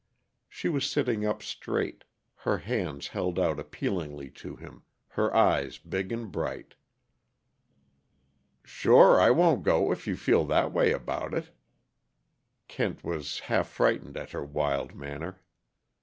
She 0.49 0.67
was 0.67 0.89
sitting 0.89 1.27
up 1.27 1.43
straight, 1.43 2.05
her 2.37 2.57
hands 2.57 3.09
held 3.09 3.37
out 3.37 3.59
appealingly 3.59 4.31
to 4.31 4.55
him, 4.55 4.81
her 5.09 5.31
eyes 5.31 5.77
big 5.77 6.11
and 6.11 6.31
bright. 6.31 6.73
"Sure 8.63 9.19
I 9.21 9.29
won't 9.29 9.61
go 9.61 9.91
if 9.91 10.07
you 10.07 10.15
feel 10.17 10.43
that 10.45 10.73
way 10.73 10.91
about 10.91 11.35
it." 11.35 11.51
Kent 12.67 13.03
was 13.03 13.41
half 13.41 13.67
frightened 13.69 14.17
at 14.17 14.31
her 14.31 14.43
wild 14.43 14.95
manner. 14.95 15.43